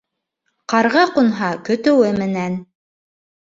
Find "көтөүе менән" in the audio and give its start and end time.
1.67-2.57